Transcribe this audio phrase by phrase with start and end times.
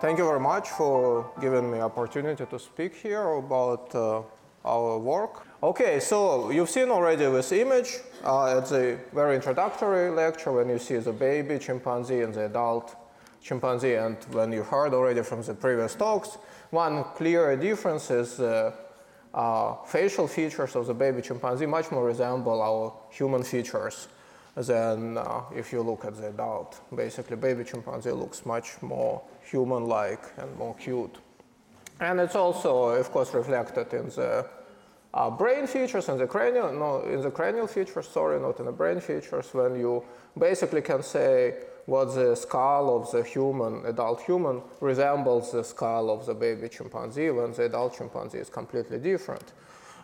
[0.00, 4.22] Thank you very much for giving me opportunity to speak here about uh,
[4.64, 5.44] our work.
[5.60, 7.98] Okay, so you've seen already this image.
[8.22, 12.94] Uh, it's a very introductory lecture when you see the baby chimpanzee and the adult
[13.42, 16.38] chimpanzee, and when you heard already from the previous talks,
[16.70, 18.70] one clear difference is uh,
[19.34, 24.06] uh, facial features of the baby chimpanzee much more resemble our human features
[24.62, 26.80] than uh, if you look at the adult.
[26.94, 31.16] Basically, baby chimpanzee looks much more human-like and more cute.
[32.00, 34.46] And it's also, of course, reflected in the
[35.14, 38.72] uh, brain features and the cranial, no, in the cranial features, sorry, not in the
[38.72, 40.04] brain features, when you
[40.38, 41.54] basically can say
[41.86, 47.30] what the skull of the human, adult human, resembles the skull of the baby chimpanzee
[47.30, 49.52] when the adult chimpanzee is completely different.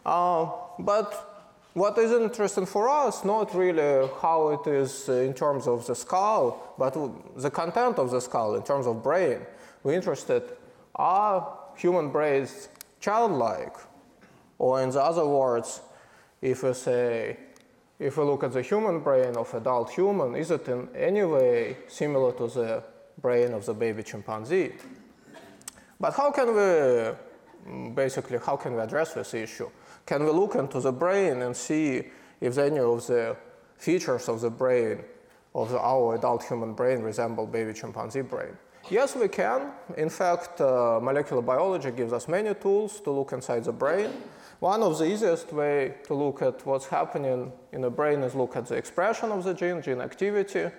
[0.06, 1.33] Uh, but
[1.75, 6.75] what is interesting for us, not really how it is in terms of the skull,
[6.78, 6.97] but
[7.36, 9.41] the content of the skull in terms of brain.
[9.83, 10.45] We're interested,
[10.95, 12.69] are human brains
[13.00, 13.77] childlike?
[14.58, 15.80] Or in the other words,
[16.41, 17.36] if we say,
[17.98, 21.77] if we look at the human brain of adult human, is it in any way
[21.89, 22.84] similar to the
[23.20, 24.72] brain of the baby chimpanzee?
[25.98, 29.70] But how can we, basically, how can we address this issue?
[30.06, 32.04] Can we look into the brain and see
[32.40, 33.36] if any of the
[33.78, 35.00] features of the brain
[35.54, 38.56] of the, our adult human brain resemble baby chimpanzee brain?
[38.90, 39.72] Yes, we can.
[39.96, 44.10] In fact, uh, molecular biology gives us many tools to look inside the brain.
[44.60, 48.56] One of the easiest way to look at what's happening in the brain is look
[48.56, 50.70] at the expression of the gene, gene activity,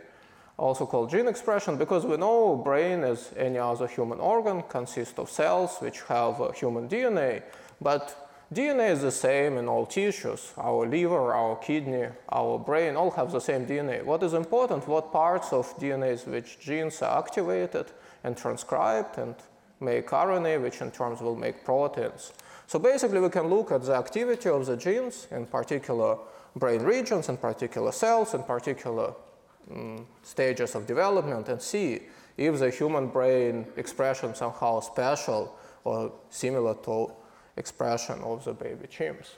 [0.57, 5.29] also called gene expression, because we know brain, as any other human organ, consists of
[5.29, 7.41] cells which have uh, human DNA,
[7.81, 10.53] but DNA is the same in all tissues.
[10.57, 14.03] Our liver, our kidney, our brain all have the same DNA.
[14.03, 17.87] What is important, what parts of DNA which genes are activated
[18.23, 19.35] and transcribed and
[19.79, 22.33] make RNA, which in turn will make proteins.
[22.67, 26.17] So basically, we can look at the activity of the genes in particular
[26.55, 29.13] brain regions, in particular cells, in particular
[29.71, 32.01] um, stages of development, and see
[32.37, 37.11] if the human brain expression somehow special or similar to
[37.57, 39.35] expression of the baby chimps.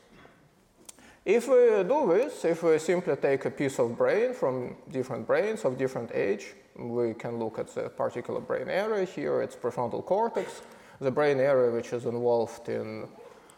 [1.25, 5.65] If we do this, if we simply take a piece of brain from different brains
[5.65, 10.61] of different age, we can look at the particular brain area here, it's prefrontal cortex,
[11.01, 13.07] the brain area which is involved in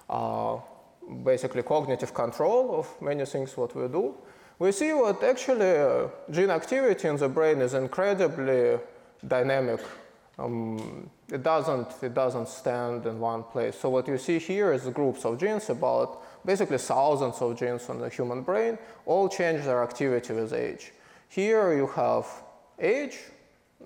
[0.10, 0.58] uh,
[1.24, 4.16] basically cognitive control of many things what we do,
[4.58, 8.80] we see what actually uh, gene activity in the brain is incredibly
[9.26, 9.80] dynamic.
[10.40, 13.76] Um, it doesn't it doesn't stand in one place.
[13.78, 18.00] So what you see here is groups of genes, about basically thousands of genes in
[18.00, 20.94] the human brain, all change their activity with age.
[21.28, 22.26] Here you have
[22.80, 23.18] age,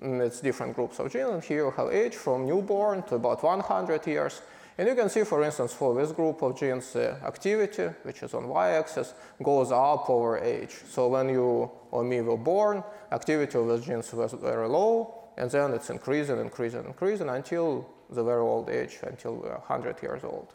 [0.00, 4.06] it's different groups of genes, and here you have age from newborn to about 100
[4.06, 4.40] years.
[4.76, 8.34] And you can see, for instance, for this group of genes, the activity, which is
[8.34, 10.74] on y-axis, goes up over age.
[10.88, 12.82] So when you or me were born,
[13.12, 18.22] activity of those genes was very low, and then it's increasing, increasing, increasing until the
[18.22, 20.54] very old age, until we're 100 years old.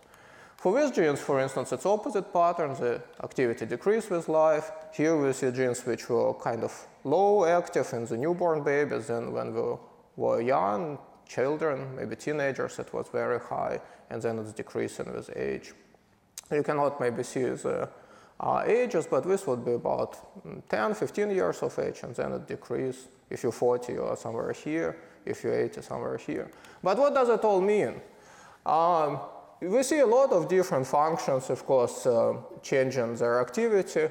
[0.58, 2.74] For these genes, for instance, it's opposite pattern.
[2.74, 4.72] The activity decreases with life.
[4.94, 9.32] Here we see genes which were kind of low active in the newborn babies, and
[9.32, 9.78] when we
[10.18, 15.74] were young, children, maybe teenagers, it was very high, and then it's decreasing with age.
[16.52, 17.88] You cannot maybe see the
[18.40, 20.18] uh, ages, but this would be about
[20.68, 23.08] 10, 15 years of age, and then it decreases.
[23.30, 24.98] If you're 40, you're somewhere here.
[25.26, 26.50] If you're 80, somewhere here.
[26.82, 28.02] But what does it all mean?
[28.66, 29.20] Um,
[29.62, 34.08] we see a lot of different functions, of course, uh, changing their activity.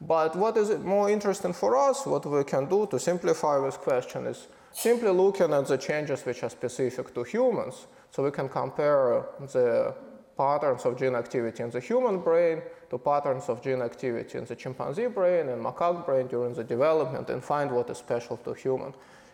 [0.00, 4.26] But what is more interesting for us, what we can do to simplify this question
[4.26, 7.86] is simply looking at the changes which are specific to humans.
[8.10, 9.94] So we can compare the
[10.36, 14.56] patterns of gene activity in the human brain to patterns of gene activity in the
[14.56, 18.92] chimpanzee brain and macaque brain during the development and find what is special to human.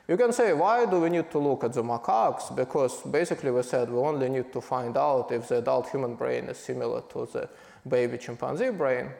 [0.08, 2.54] You can say, why do we need to look at the macaques?
[2.56, 6.44] Because basically we said we only need to find out if the adult human brain
[6.44, 7.48] is similar to the
[7.86, 9.10] baby chimpanzee brain.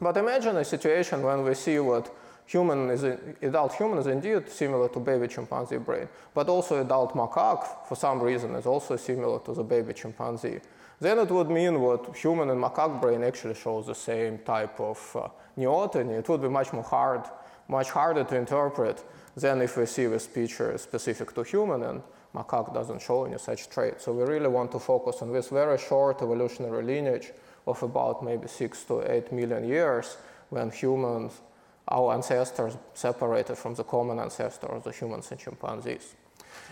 [0.00, 2.14] But imagine a situation when we see what
[2.46, 3.02] human is,
[3.42, 8.20] adult human is indeed similar to baby chimpanzee brain, but also adult macaque, for some
[8.20, 10.60] reason, is also similar to the baby chimpanzee.
[11.00, 15.16] Then it would mean what human and macaque brain actually shows the same type of
[15.16, 16.18] uh, neoteny.
[16.18, 17.22] It would be much more hard,
[17.68, 19.02] much harder to interpret
[19.34, 22.02] than if we see this feature specific to human and
[22.34, 24.00] macaque doesn't show any such trait.
[24.00, 27.32] So we really want to focus on this very short evolutionary lineage
[27.66, 30.18] of about maybe six to eight million years
[30.50, 31.40] when humans
[31.88, 36.14] our ancestors separated from the common ancestors, the humans and chimpanzees.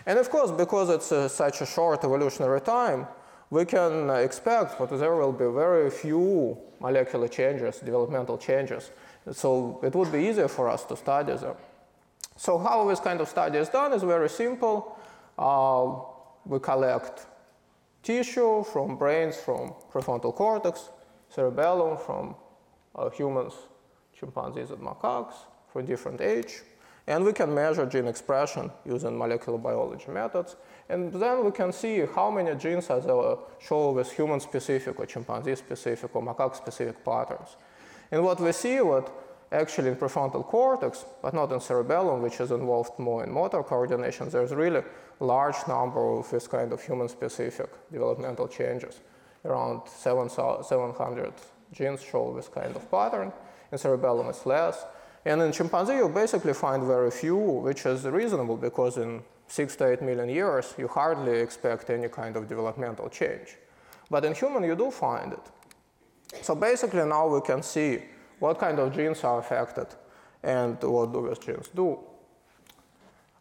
[0.05, 3.05] And of course, because it's uh, such a short evolutionary time,
[3.49, 8.91] we can expect that there will be very few molecular changes, developmental changes.
[9.31, 11.55] So it would be easier for us to study them.
[12.35, 14.97] So how this kind of study is done is very simple.
[15.37, 15.95] Uh,
[16.45, 17.25] we collect
[18.03, 20.89] tissue from brains, from prefrontal cortex,
[21.29, 22.35] cerebellum from
[22.95, 23.53] uh, humans,
[24.17, 25.35] chimpanzees, and macaques
[25.71, 26.61] for different age.
[27.07, 30.55] And we can measure gene expression using molecular biology methods.
[30.89, 35.05] And then we can see how many genes are there uh, show with human-specific or
[35.05, 37.57] chimpanzee-specific or macaque-specific patterns.
[38.11, 39.11] And what we see, what
[39.51, 44.29] actually in prefrontal cortex, but not in cerebellum, which is involved more in motor coordination,
[44.29, 44.81] there's really
[45.19, 48.99] large number of this kind of human-specific developmental changes.
[49.45, 51.33] Around 700
[51.71, 53.31] genes show this kind of pattern.
[53.71, 54.85] In cerebellum, it's less.
[55.23, 59.91] And in chimpanzee, you basically find very few, which is reasonable because in six to
[59.91, 63.57] eight million years, you hardly expect any kind of developmental change.
[64.09, 66.43] But in human, you do find it.
[66.43, 67.99] So basically now we can see
[68.39, 69.87] what kind of genes are affected
[70.43, 71.99] and what do these genes do.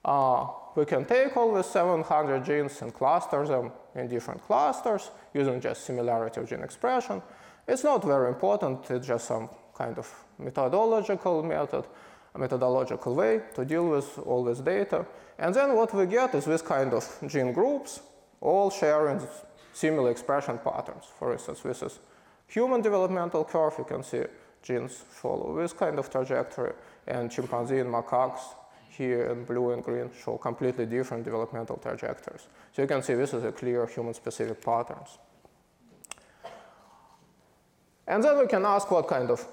[0.05, 5.61] Uh, we can take all these 700 genes and cluster them in different clusters using
[5.61, 7.20] just similarity of gene expression.
[7.66, 10.08] It's not very important, it's just some kind of
[10.38, 11.84] methodological method,
[12.34, 15.04] a methodological way to deal with all this data.
[15.38, 18.00] And then what we get is this kind of gene groups,
[18.40, 19.20] all sharing
[19.73, 21.05] similar expression patterns.
[21.19, 22.00] For instance, this is
[22.49, 23.75] human developmental curve.
[23.79, 24.25] You can see
[24.62, 26.73] genes follow this kind of trajectory,
[27.06, 28.40] and chimpanzee and macaques
[28.90, 32.49] here in blue and green show completely different developmental trajectories.
[32.73, 35.19] So you can see this is a clear human-specific patterns.
[38.08, 39.46] And then we can ask what kind of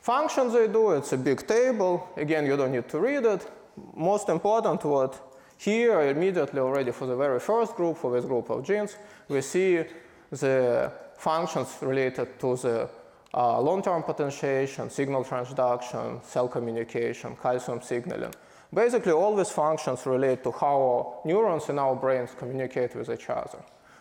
[0.00, 0.92] functions they do.
[0.92, 2.08] It's a big table.
[2.16, 3.46] Again, you don't need to read it.
[3.94, 5.20] Most important what
[5.58, 8.96] here immediately already for the very first group, for this group of genes,
[9.28, 9.84] we see
[10.30, 12.88] the functions related to the
[13.34, 18.32] uh, long-term potentiation, signal transduction, cell communication, calcium signaling.
[18.72, 23.58] Basically, all these functions relate to how neurons in our brains communicate with each other.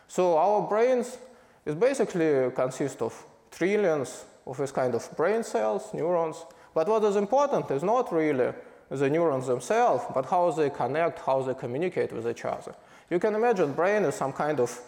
[0.08, 1.18] So our brains
[1.66, 6.46] is basically consist of trillions of this kind of brain cells, neurons.
[6.74, 8.54] But what is important is not really
[8.90, 12.76] the neurons themselves, but how they connect, how they communicate with each other.
[13.10, 14.80] You can imagine brain is some kind of,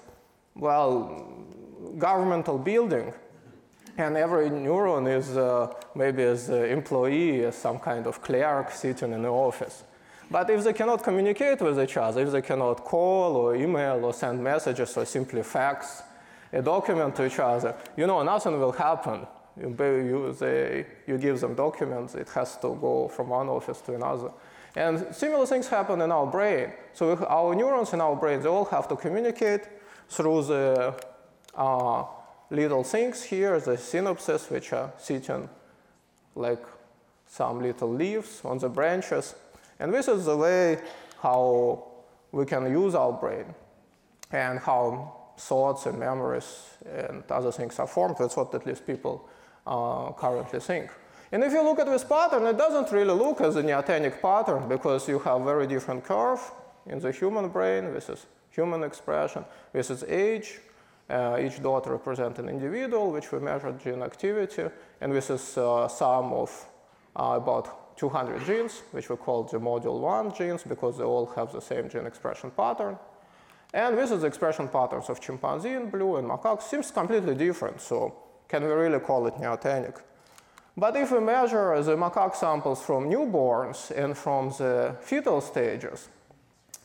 [0.55, 1.27] well,
[1.97, 3.13] governmental building,
[3.97, 9.11] and every neuron is uh, maybe as an employee, as some kind of clerk sitting
[9.13, 9.83] in the office.
[10.29, 14.13] But if they cannot communicate with each other, if they cannot call or email or
[14.13, 16.03] send messages or simply fax
[16.51, 19.25] a document to each other, you know, nothing will happen.
[19.59, 23.95] You, you, they, you give them documents, it has to go from one office to
[23.95, 24.31] another.
[24.75, 26.71] And similar things happen in our brain.
[26.93, 29.61] So our neurons in our brain, they all have to communicate
[30.09, 30.93] through the
[31.55, 32.03] uh,
[32.51, 35.49] little things here, the synapses, which are sitting
[36.35, 36.63] like
[37.25, 39.35] some little leaves on the branches.
[39.79, 40.79] And this is the way
[41.21, 41.83] how
[42.31, 43.45] we can use our brain
[44.31, 48.15] and how thoughts and memories and other things are formed.
[48.19, 49.27] That's what at least people
[49.67, 50.89] currently think.
[51.31, 54.69] And if you look at this pattern, it doesn't really look as a neotenic pattern
[54.69, 56.39] because you have very different curve
[56.85, 57.93] in the human brain.
[57.93, 59.43] This is human expression.
[59.73, 60.59] This is age.
[61.09, 64.65] Uh, each dot represents an individual, which we measured gene activity.
[65.01, 66.65] And this is uh, sum of
[67.15, 71.51] uh, about 200 genes, which we call the module 1 genes because they all have
[71.51, 72.97] the same gene expression pattern.
[73.73, 76.61] And this is the expression patterns of chimpanzee in blue and macaque.
[76.61, 77.81] Seems completely different.
[77.81, 78.13] So
[78.47, 80.01] can we really call it neotenic?
[80.75, 86.07] But if we measure the macaque samples from newborns and from the fetal stages,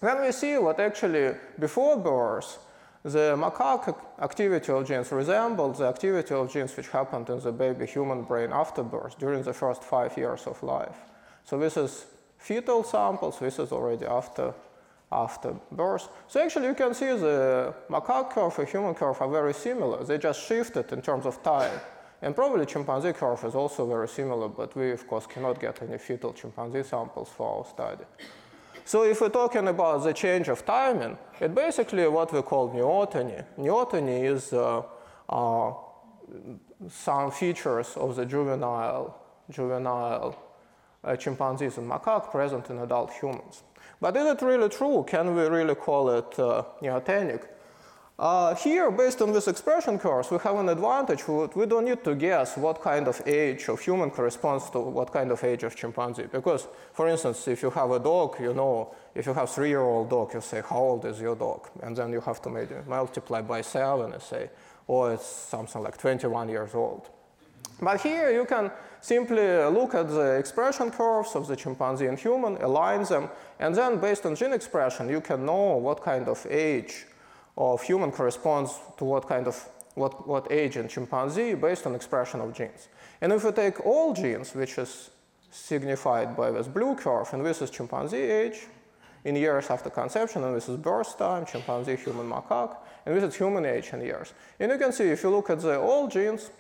[0.01, 2.59] then we see what actually before birth,
[3.05, 7.85] the macaque activity of genes resembles the activity of genes which happened in the baby
[7.85, 10.97] human brain after birth during the first five years of life.
[11.45, 12.07] So this is
[12.39, 14.55] fetal samples, this is already after,
[15.13, 16.09] after birth.
[16.29, 20.05] So actually you can see the macaque curve and human curve are very similar.
[20.05, 21.79] They just shifted in terms of time.
[22.23, 25.99] And probably chimpanzee curve is also very similar, but we of course cannot get any
[25.99, 28.05] fetal chimpanzee samples for our study.
[28.85, 33.45] So if we're talking about the change of timing, it basically what we call neoteny.
[33.59, 34.83] Neoteny is uh,
[35.29, 35.73] uh,
[36.89, 39.19] some features of the juvenile,
[39.51, 40.37] juvenile
[41.19, 43.63] chimpanzees and macaque present in adult humans.
[44.01, 45.05] But is it really true?
[45.07, 47.45] Can we really call it uh, neotenic?
[48.19, 51.27] Uh, here, based on this expression curves, we have an advantage.
[51.27, 55.33] We don't need to guess what kind of age of human corresponds to what kind
[55.33, 56.27] of age of chimpanzee.
[56.31, 60.35] Because, for instance, if you have a dog, you know, if you have three-year-old dog,
[60.35, 61.69] you say, how old is your dog?
[61.83, 64.51] And then you have to maybe multiply by seven and say,
[64.89, 67.09] oh, it's something like 21 years old.
[67.83, 68.71] But here you can
[69.01, 73.99] simply look at the expression curves of the chimpanzee and human, align them, and then
[73.99, 77.07] based on gene expression, you can know what kind of age
[77.59, 82.41] of human corresponds to what kind of what, what age in chimpanzee based on expression
[82.41, 82.89] of genes.
[83.21, 85.11] And if we take all genes, which is
[85.51, 88.61] signified by this blue curve, and this is chimpanzee age
[89.25, 93.35] in years after conception, and this is birth time, chimpanzee, human, macaque, and this is
[93.35, 94.33] human age in years.
[94.61, 96.51] And you can see if you look at the all genes,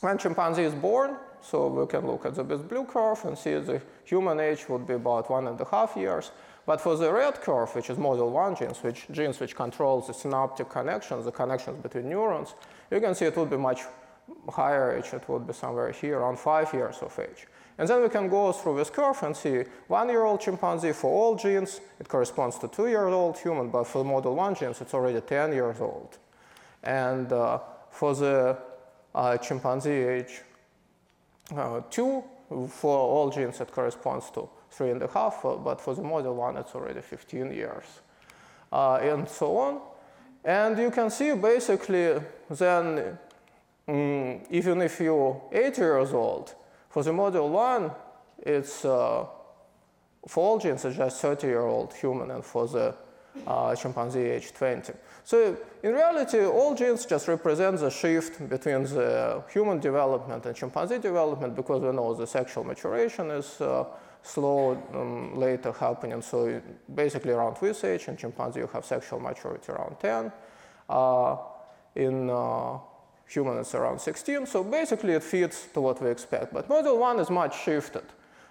[0.00, 3.80] when chimpanzee is born, so we can look at the blue curve and see the
[4.04, 6.30] human age would be about one and a half years.
[6.66, 10.14] But for the red curve, which is module 1 genes, which genes which controls the
[10.14, 12.54] synaptic connections, the connections between neurons,
[12.90, 13.82] you can see it would be much
[14.48, 15.12] higher age.
[15.12, 17.46] It would be somewhere here around five years of age.
[17.78, 21.80] And then we can go through this curve and see one-year-old chimpanzee for all genes,
[22.00, 26.18] it corresponds to two-year-old human, but for module 1 genes, it's already 10 years old.
[26.82, 27.60] And uh,
[27.90, 28.58] for the
[29.42, 30.42] chimpanzee age
[31.54, 32.24] uh, 2,
[32.68, 36.34] for all genes, it corresponds to three and a half, uh, but for the module
[36.34, 37.84] one, it's already 15 years,
[38.72, 39.80] uh, and so on.
[40.44, 42.20] And you can see basically
[42.50, 43.18] then,
[43.88, 46.54] um, even if you're 80 years old,
[46.88, 47.90] for the module one,
[48.38, 49.24] it's uh,
[50.28, 52.94] for all genes, it's just 30 year old human, and for the uh,
[53.76, 54.92] chimpanzee age 20.
[55.24, 60.98] So in reality, all genes just represent the shift between the human development and chimpanzee
[60.98, 63.84] development because we know the sexual maturation is uh,
[64.22, 66.22] slow um, later happening.
[66.22, 66.60] So
[66.94, 70.32] basically around this age, in chimpanzee you have sexual maturity around 10.
[70.88, 71.36] Uh,
[71.96, 72.78] in uh,
[73.26, 74.46] human it's around 16.
[74.46, 76.52] So basically it fits to what we expect.
[76.52, 78.04] But module 1 is much shifted.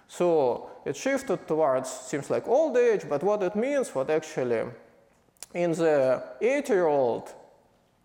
[0.08, 4.62] So it shifted towards, seems like old age, but what it means, what actually
[5.54, 7.32] in the 80-year-old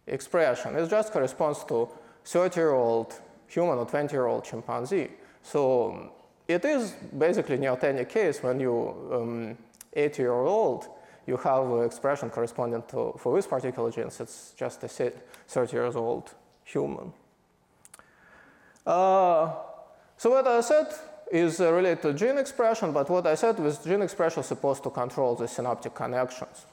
[0.08, 1.90] expression, it just corresponds to
[2.26, 3.14] 30-year-old
[3.48, 5.10] human or 20-year-old chimpanzee.
[5.44, 6.12] So
[6.48, 9.58] it is basically neotenic case when you um,
[9.94, 10.88] 80 year old,
[11.28, 15.96] you have an expression corresponding to, for this particular genes, it's just a 30 years
[15.96, 17.14] old human.
[18.86, 19.54] Uh,
[20.18, 20.88] so what I said
[21.32, 24.84] is uh, related to gene expression, but what I said was gene expression is supposed
[24.84, 26.66] to control the synaptic connections.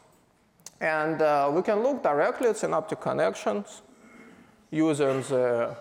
[0.81, 3.83] And uh, we can look directly at synaptic connections
[4.71, 5.77] using the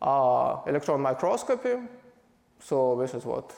[0.00, 1.76] uh, electron microscopy.
[2.58, 3.54] So this is what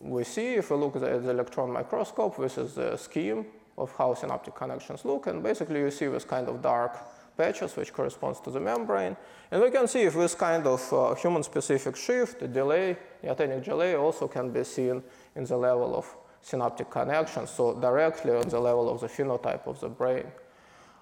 [0.00, 0.54] we see.
[0.54, 3.46] If we look at the electron microscope, this is the scheme
[3.78, 5.28] of how synaptic connections look.
[5.28, 6.98] And basically you see this kind of dark
[7.40, 9.16] patches which corresponds to the membrane.
[9.50, 13.64] And we can see if this kind of uh, human-specific shift, the delay, the neotenic
[13.64, 15.02] delay also can be seen
[15.36, 16.04] in the level of
[16.42, 20.26] synaptic connections, so directly on the level of the phenotype of the brain.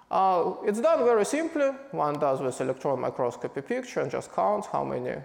[0.09, 1.69] Uh, it's done very simply.
[1.91, 5.15] One does this electron microscopy picture and just counts how many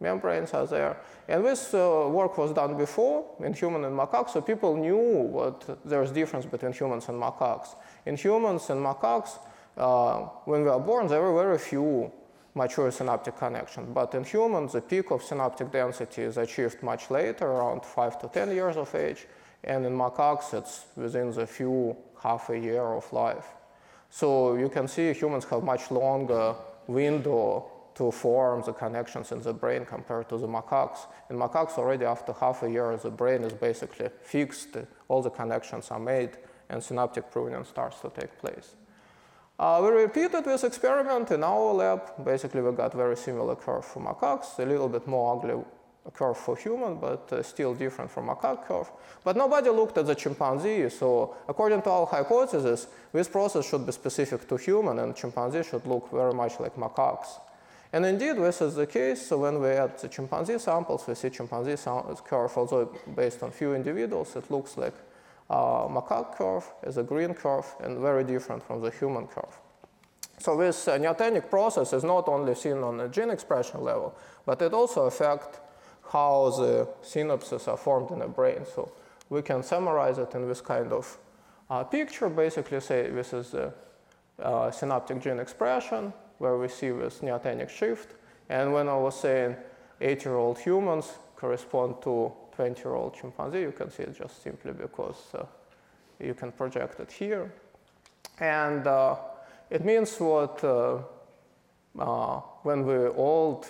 [0.00, 0.96] membranes are there.
[1.28, 5.02] And this uh, work was done before in human and macaques, so people knew
[5.36, 7.70] what there's difference between humans and macaques.
[8.04, 9.38] In humans and macaques,
[9.76, 12.12] uh, when we are born, there are very few
[12.54, 13.88] mature synaptic connections.
[13.92, 18.28] But in humans, the peak of synaptic density is achieved much later, around 5 to
[18.28, 19.26] 10 years of age.
[19.64, 23.46] And in macaques, it's within the few half a year of life.
[24.10, 26.54] So you can see humans have much longer
[26.86, 31.06] window to form the connections in the brain compared to the macaques.
[31.30, 34.76] In macaques, already after half a year, the brain is basically fixed,
[35.08, 36.30] all the connections are made,
[36.68, 38.74] and synaptic pruning starts to take place.
[39.56, 42.24] Uh, we repeated this experiment in our lab.
[42.24, 45.62] Basically, we got very similar curve for macaques, a little bit more ugly
[46.12, 48.90] curve for human, but uh, still different from macaque curve.
[49.22, 53.92] But nobody looked at the chimpanzee, so according to our hypothesis, this process should be
[53.92, 57.40] specific to human, and chimpanzee should look very much like macaques.
[57.92, 59.24] And indeed, this is the case.
[59.24, 61.76] So when we add the chimpanzee samples, we see chimpanzee
[62.26, 64.94] curve, although based on few individuals, it looks like
[65.50, 69.60] uh, macaque curve is a green curve and very different from the human curve.
[70.38, 74.14] So this uh, neotenic process is not only seen on the gene expression level,
[74.46, 75.60] but it also affects
[76.10, 78.64] how the synapses are formed in the brain.
[78.74, 78.92] So
[79.30, 81.18] we can summarize it in this kind of
[81.70, 83.72] uh, picture, basically say this is the
[84.42, 88.14] uh, synaptic gene expression, where we see this neotenic shift.
[88.48, 89.56] And when I was saying
[90.00, 95.44] 8-year-old humans correspond to 20-year-old chimpanzee, you can see it just simply because uh,
[96.20, 97.52] you can project it here.
[98.40, 99.16] And uh,
[99.70, 100.98] it means what uh,
[102.62, 103.66] when we're old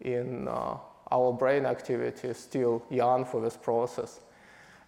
[0.00, 4.20] in our brain activity is still young for this process.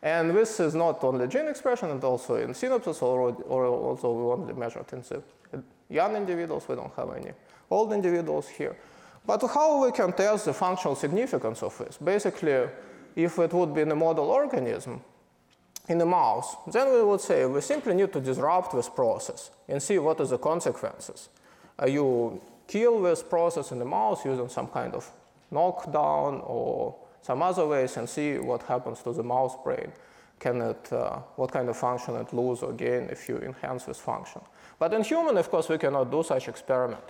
[0.03, 4.33] And this is not only gene expression, and also in synapses, or, or also we
[4.33, 6.67] only measured in the young individuals.
[6.69, 7.33] We don't have any
[7.71, 8.77] old individuals here.
[9.25, 11.97] But how we can test the functional significance of this?
[11.97, 12.69] Basically,
[13.17, 15.01] if it would be in a model organism,
[15.89, 19.83] in a mouse, then we would say we simply need to disrupt this process and
[19.83, 21.29] see what are the consequences.
[21.81, 25.11] Uh, you kill this process in the mouse using some kind of
[25.51, 29.93] knockdown or some other ways and see what happens to the mouse brain.
[30.39, 33.99] Can it, uh, what kind of function it lose or gain if you enhance this
[33.99, 34.41] function.
[34.79, 37.05] But in human, of course, we cannot do such experiment.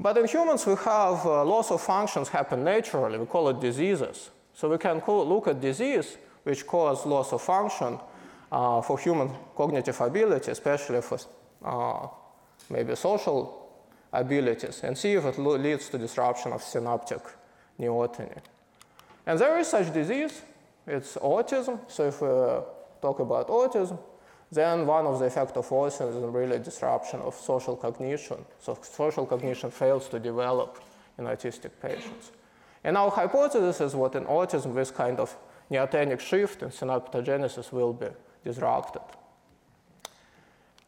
[0.00, 3.18] But in humans, we have uh, loss of functions happen naturally.
[3.18, 4.30] We call it diseases.
[4.56, 7.98] So we can look at disease which cause loss of function
[8.50, 11.18] uh, for human cognitive ability, especially for
[11.62, 12.08] uh,
[12.70, 13.68] maybe social
[14.12, 17.20] abilities, and see if it leads to disruption of synaptic
[17.78, 18.38] neoteny.
[19.26, 20.40] And there is such disease,
[20.86, 21.78] it's autism.
[21.88, 22.28] So if we
[23.02, 23.98] talk about autism,
[24.50, 28.42] then one of the effects of autism is really disruption of social cognition.
[28.60, 30.80] So social cognition fails to develop
[31.18, 32.30] in autistic patients.
[32.86, 35.36] And our hypothesis is what in autism this kind of
[35.72, 38.06] neotenic shift in synaptogenesis will be
[38.44, 39.02] disrupted.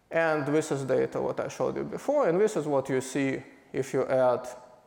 [0.09, 3.43] And this is data what I showed you before, and this is what you see
[3.73, 4.47] if you add,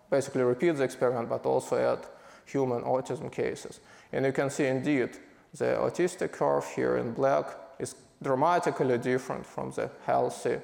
[0.09, 1.99] basically repeat the experiment, but also add
[2.45, 3.81] human autism cases.
[4.13, 5.09] And you can see indeed
[5.53, 7.93] the autistic curve here in black is
[8.23, 10.59] dramatically different from the healthy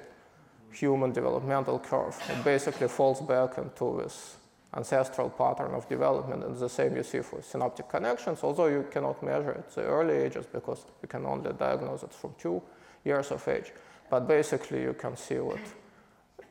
[0.72, 2.18] human developmental curve.
[2.30, 4.38] It basically falls back into this
[4.74, 9.24] ancestral pattern of development, and the same you see for synaptic connections, although you cannot
[9.24, 12.62] measure it the early ages because you can only diagnose it from two
[13.04, 13.72] years of age.
[14.10, 15.60] But basically, you can see what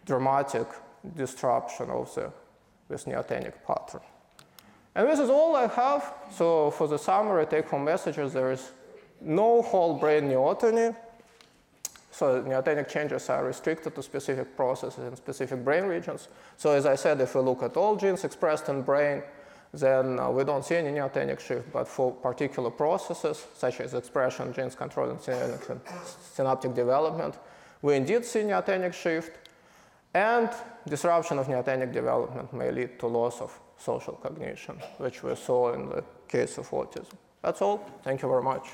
[0.04, 0.66] dramatic
[1.16, 2.32] disruption of the,
[2.88, 4.00] this neotenic pattern.
[4.94, 6.14] And this is all I have.
[6.32, 8.70] So for the summary take-home messages, there is
[9.20, 10.96] no whole brain neoteny.
[12.16, 16.28] So neotenic changes are restricted to specific processes in specific brain regions.
[16.56, 19.22] So as I said, if we look at all genes expressed in brain,
[19.74, 24.50] then uh, we don't see any neotenic shift, but for particular processes, such as expression
[24.54, 27.34] genes controlling synaptic development,
[27.82, 29.32] we indeed see neotenic shift,
[30.14, 30.48] and
[30.88, 35.90] disruption of neotenic development may lead to loss of social cognition, which we saw in
[35.90, 37.12] the case of autism.
[37.42, 37.84] That's all.
[38.02, 38.68] Thank you very much.